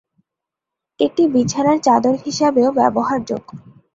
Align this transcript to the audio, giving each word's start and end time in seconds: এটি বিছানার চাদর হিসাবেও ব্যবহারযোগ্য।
এটি 0.99 1.23
বিছানার 1.33 1.77
চাদর 1.81 2.15
হিসাবেও 2.25 2.69
ব্যবহারযোগ্য। 2.79 3.49